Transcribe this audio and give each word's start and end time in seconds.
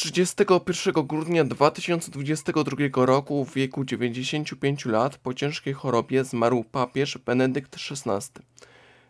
31 0.00 1.06
grudnia 1.06 1.44
2022 1.44 3.06
roku 3.06 3.44
w 3.44 3.54
wieku 3.54 3.84
95 3.84 4.84
lat 4.84 5.16
po 5.16 5.34
ciężkiej 5.34 5.74
chorobie 5.74 6.24
zmarł 6.24 6.64
papież 6.64 7.18
Benedykt 7.18 7.76
XVI. 7.90 8.42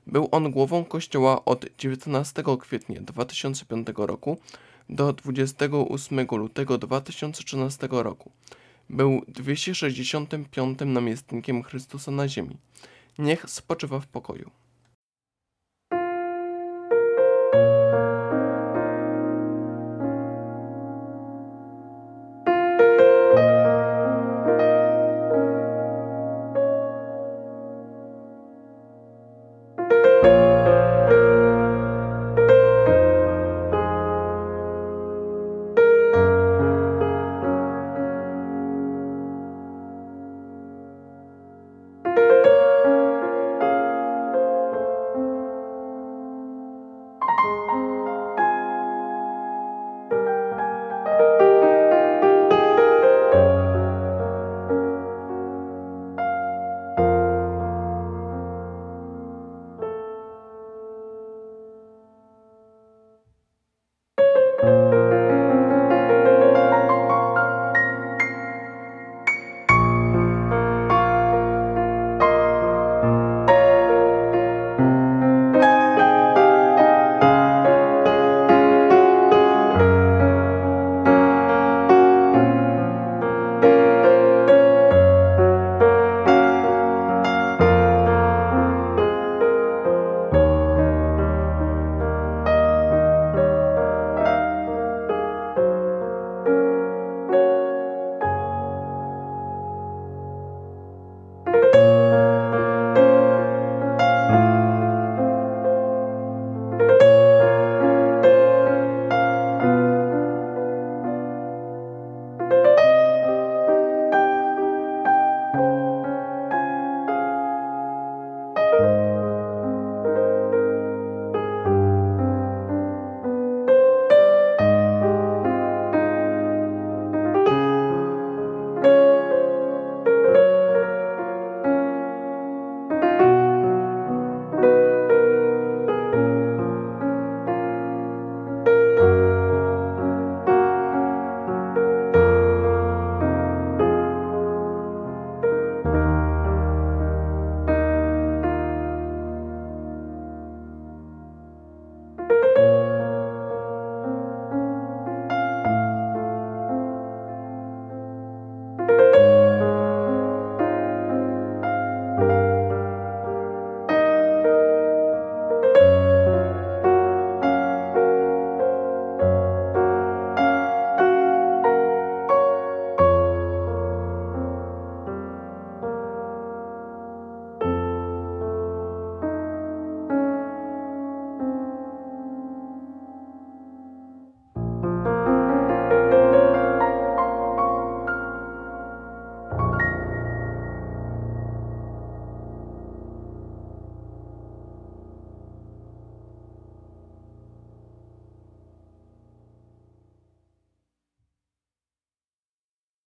Był 0.06 0.28
on 0.32 0.50
głową 0.50 0.84
kościoła 0.84 1.44
od 1.44 1.66
19 1.78 2.42
kwietnia 2.60 3.00
2005 3.00 3.88
roku 3.96 4.38
do 4.88 5.12
28 5.12 6.26
lutego 6.30 6.78
2013 6.78 7.88
roku. 7.90 8.30
Był 8.88 9.22
265 9.28 10.78
namiestnikiem 10.86 11.62
Chrystusa 11.62 12.10
na 12.10 12.28
ziemi. 12.28 12.56
Niech 13.18 13.50
spoczywa 13.50 14.00
w 14.00 14.06
pokoju. 14.06 14.50